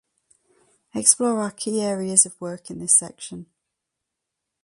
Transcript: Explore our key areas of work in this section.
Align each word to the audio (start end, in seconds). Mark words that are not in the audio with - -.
Explore 0.95 1.39
our 1.43 1.51
key 1.51 1.79
areas 1.79 2.25
of 2.25 2.41
work 2.41 2.71
in 2.71 2.79
this 2.79 2.97
section. 2.97 3.45